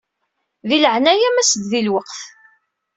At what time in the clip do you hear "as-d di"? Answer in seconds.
1.41-1.81